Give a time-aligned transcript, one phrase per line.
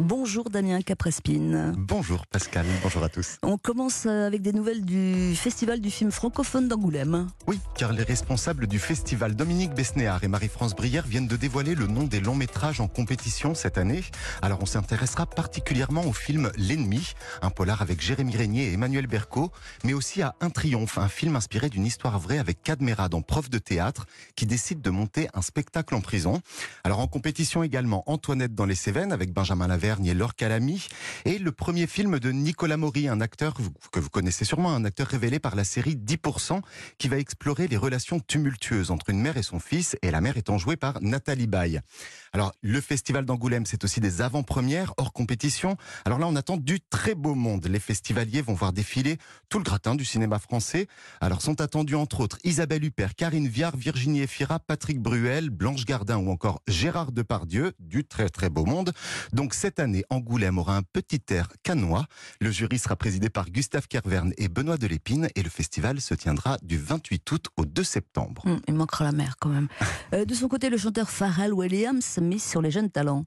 [0.00, 1.74] Bonjour Damien Caprespine.
[1.76, 3.38] Bonjour Pascal, bonjour à tous.
[3.42, 7.26] On commence avec des nouvelles du Festival du film francophone d'Angoulême.
[7.48, 11.88] Oui, car les responsables du festival, Dominique Besnéard et Marie-France Brière, viennent de dévoiler le
[11.88, 14.04] nom des longs métrages en compétition cette année.
[14.40, 19.50] Alors on s'intéressera particulièrement au film L'ennemi, un polar avec Jérémy Régnier et Emmanuel Berco,
[19.82, 23.50] mais aussi à Un triomphe, un film inspiré d'une histoire vraie avec Cadmerade en prof
[23.50, 24.06] de théâtre
[24.36, 26.40] qui décide de monter un spectacle en prison.
[26.84, 30.86] Alors en compétition également Antoinette dans les Cévennes avec Benjamin Laverne et Laure Calamy.
[31.24, 33.54] Et le premier film de Nicolas Maury, un acteur
[33.90, 36.60] que vous connaissez sûrement, un acteur révélé par la série 10%,
[36.98, 40.36] qui va explorer les relations tumultueuses entre une mère et son fils, et la mère
[40.36, 41.80] étant jouée par Nathalie Baye.
[42.34, 45.76] Alors, le festival d'Angoulême, c'est aussi des avant-premières hors compétition.
[46.04, 47.66] Alors là, on attend du très beau monde.
[47.66, 49.16] Les festivaliers vont voir défiler
[49.48, 50.86] tout le gratin du cinéma français.
[51.22, 56.18] Alors, sont attendus entre autres Isabelle Huppert, Karine Viard, Virginie Efira, Patrick Bruel, Blanche Gardin
[56.18, 58.92] ou encore Gérard Depardieu, du très très beau monde.
[59.32, 62.06] Donc, cette année, Angoulême aura un petit air canois.
[62.40, 66.58] Le jury sera présidé par Gustave Kerverne et Benoît Delépine et le festival se tiendra
[66.62, 68.42] du 28 août au 2 septembre.
[68.46, 69.68] Hum, il manquera la mer quand même.
[70.14, 73.26] Euh, de son côté, le chanteur Pharrell Williams mise sur les jeunes talents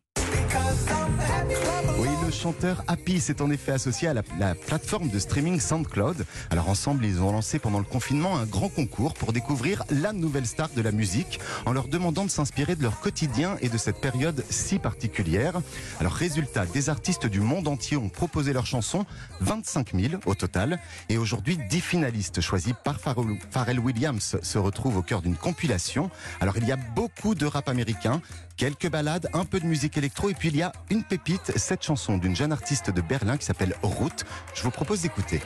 [2.31, 4.23] chanteur Happy s'est en effet associé à la,
[4.55, 6.25] plateforme de streaming SoundCloud.
[6.49, 10.45] Alors ensemble, ils ont lancé pendant le confinement un grand concours pour découvrir la nouvelle
[10.45, 13.99] star de la musique en leur demandant de s'inspirer de leur quotidien et de cette
[13.99, 15.61] période si particulière.
[15.99, 19.05] Alors résultat, des artistes du monde entier ont proposé leurs chansons,
[19.41, 20.79] 25 000 au total.
[21.09, 26.09] Et aujourd'hui, 10 finalistes choisis par Pharrell Williams se retrouvent au cœur d'une compilation.
[26.39, 28.21] Alors il y a beaucoup de rap américain,
[28.57, 31.83] quelques ballades, un peu de musique électro et puis il y a une pépite, cette
[31.83, 34.25] chanson d'une jeune artiste de Berlin qui s'appelle Ruth.
[34.53, 35.41] Je vous propose d'écouter.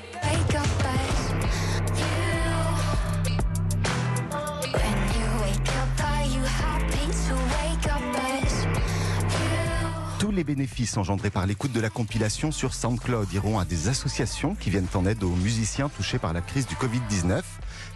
[10.36, 14.70] Les bénéfices engendrés par l'écoute de la compilation sur SoundCloud iront à des associations qui
[14.70, 17.42] viennent en aide aux musiciens touchés par la crise du Covid-19.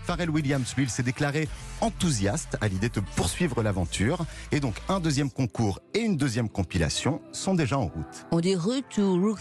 [0.05, 1.49] Pharrell Williams, lui, s'est déclaré
[1.81, 4.25] enthousiaste à l'idée de poursuivre l'aventure.
[4.51, 8.25] Et donc, un deuxième concours et une deuxième compilation sont déjà en route.
[8.31, 9.39] On dit Ruth ou Ruth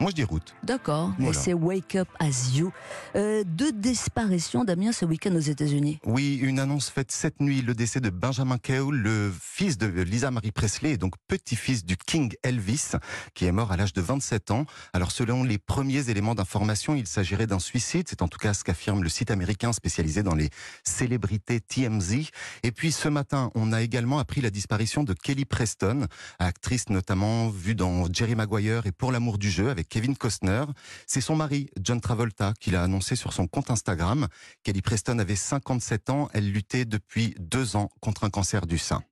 [0.00, 0.54] moi, je dis route.
[0.62, 1.12] D'accord.
[1.18, 2.72] Et c'est Wake Up As You.
[3.16, 5.98] Euh, deux disparitions, Damien, ce week-end aux États-Unis.
[6.04, 7.62] Oui, une annonce faite cette nuit.
[7.62, 11.96] Le décès de Benjamin Cole, le fils de Lisa Marie Presley, et donc petit-fils du
[11.96, 12.92] King Elvis,
[13.34, 14.66] qui est mort à l'âge de 27 ans.
[14.92, 18.06] Alors, selon les premiers éléments d'information, il s'agirait d'un suicide.
[18.08, 20.50] C'est en tout cas ce qu'affirme le site américain spécialisé dans les
[20.84, 22.30] célébrités TMZ.
[22.62, 26.06] Et puis, ce matin, on a également appris la disparition de Kelly Preston,
[26.38, 30.64] actrice notamment vue dans Jerry Maguire et Pour l'amour du jeu avec Kevin Costner.
[31.06, 34.28] C'est son mari, John Travolta, qui l'a annoncé sur son compte Instagram.
[34.62, 36.28] Kelly Preston avait 57 ans.
[36.32, 39.02] Elle luttait depuis deux ans contre un cancer du sein.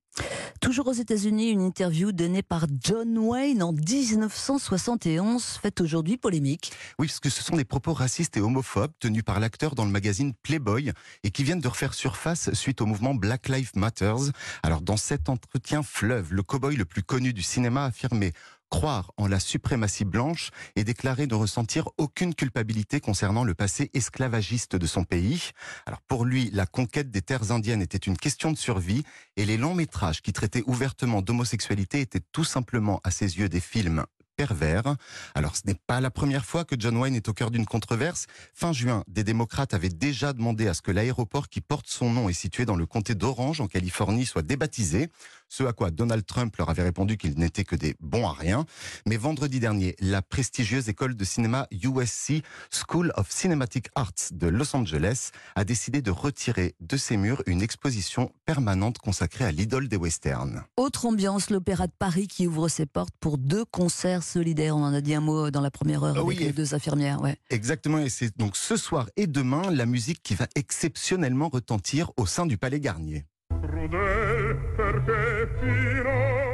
[0.59, 6.71] Toujours aux États-Unis, une interview donnée par John Wayne en 1971 fait aujourd'hui polémique.
[6.97, 9.91] Oui, parce que ce sont des propos racistes et homophobes tenus par l'acteur dans le
[9.91, 10.91] magazine Playboy
[11.23, 14.31] et qui viennent de refaire surface suite au mouvement Black Lives Matters.
[14.63, 18.33] Alors dans cet entretien fleuve, le cowboy le plus connu du cinéma affirmait
[18.69, 24.75] croire en la suprématie blanche et déclarer ne ressentir aucune culpabilité concernant le passé esclavagiste
[24.75, 25.51] de son pays.
[25.85, 29.03] Alors pour lui, la conquête des terres indiennes était une question de survie
[29.35, 33.59] et les longs métrages qui traitaient ouvertement d'homosexualité étaient tout simplement à ses yeux des
[33.61, 34.05] films
[34.37, 34.95] pervers.
[35.35, 38.27] Alors ce n'est pas la première fois que John Wayne est au cœur d'une controverse.
[38.53, 42.29] Fin juin, des démocrates avaient déjà demandé à ce que l'aéroport qui porte son nom
[42.29, 45.09] et situé dans le comté d'Orange en Californie soit débaptisé.
[45.49, 48.65] Ce à quoi Donald Trump leur avait répondu qu'ils n'étaient que des bons à rien.
[49.05, 54.75] Mais vendredi dernier, la prestigieuse école de cinéma USC, School of Cinematic Arts de Los
[54.75, 59.97] Angeles, a décidé de retirer de ses murs une exposition permanente consacrée à l'idole des
[59.97, 60.63] westerns.
[60.75, 64.75] Autre ambiance, l'Opéra de Paris qui ouvre ses portes pour deux concerts solidaires.
[64.75, 67.21] On en a dit un mot dans la première heure avec les deux infirmières.
[67.21, 67.37] Ouais.
[67.49, 72.25] Exactement, et c'est donc ce soir et demain la musique qui va exceptionnellement retentir au
[72.25, 73.25] sein du Palais Garnier.
[73.59, 76.46] crudel perché fino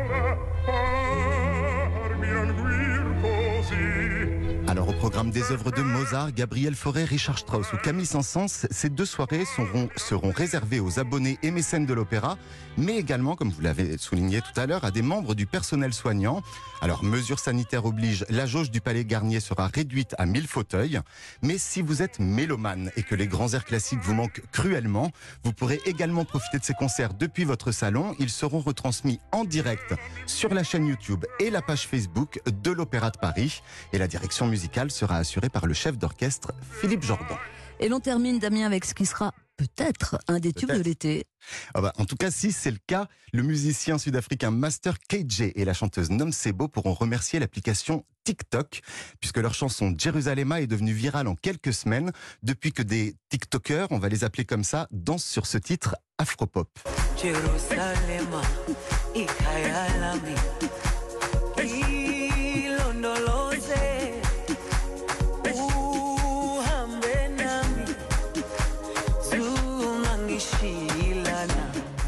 [5.21, 9.87] des œuvres de Mozart, Gabriel Fauré, Richard Strauss ou Camille Saint-Saëns, ces deux soirées seront,
[9.95, 12.37] seront réservées aux abonnés et mécènes de l'opéra,
[12.77, 16.41] mais également, comme vous l'avez souligné tout à l'heure, à des membres du personnel soignant.
[16.81, 20.99] Alors mesures sanitaires obligent, la jauge du Palais Garnier sera réduite à 1000 fauteuils,
[21.41, 25.11] mais si vous êtes mélomane et que les grands airs classiques vous manquent cruellement,
[25.43, 28.15] vous pourrez également profiter de ces concerts depuis votre salon.
[28.19, 29.93] Ils seront retransmis en direct
[30.25, 33.61] sur la chaîne YouTube et la page Facebook de l'Opéra de Paris
[33.93, 37.38] et la direction musicale sera assuré par le chef d'orchestre Philippe Jordan.
[37.79, 41.26] Et l'on termine, Damien, avec ce qui sera peut-être un des tubes de l'été.
[41.73, 45.66] Ah bah, en tout cas, si c'est le cas, le musicien sud-africain Master KJ et
[45.66, 48.82] la chanteuse Nom Sebo pourront remercier l'application TikTok,
[49.20, 52.11] puisque leur chanson Jerusalema est devenue virale en quelques semaines,
[52.41, 56.70] depuis que des TikTokers, on va les appeler comme ça, dansent sur ce titre afropop.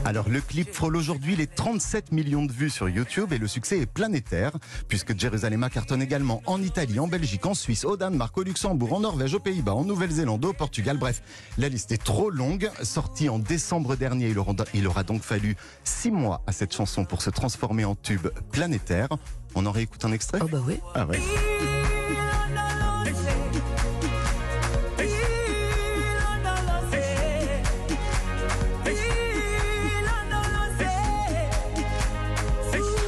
[0.06, 3.80] Alors le clip frôle aujourd'hui les 37 millions de vues sur YouTube et le succès
[3.80, 4.52] est planétaire,
[4.88, 9.00] puisque Jerusalema cartonne également en Italie, en Belgique, en Suisse, au Danemark, au Luxembourg, en
[9.00, 10.98] Norvège, aux Pays-Bas, en Nouvelle-Zélande, au Portugal.
[10.98, 11.24] Bref,
[11.58, 12.70] la liste est trop longue.
[12.84, 17.04] Sorti en décembre dernier, il aura, il aura donc fallu six mois à cette chanson
[17.04, 19.10] pour se transformer en tube planétaire.
[19.56, 20.80] On en réécoute un extrait Oh bah oui.
[20.94, 21.20] Ah ouais.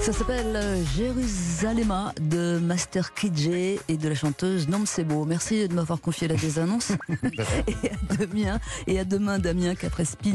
[0.08, 3.50] Ça s'appelle euh, Jérusalema de Master KJ
[3.90, 5.26] et de la chanteuse Nom Sebo.
[5.26, 6.94] Merci de m'avoir confié la désannonce.
[7.68, 10.32] et à demain, et à demain Damien qu'après Spin.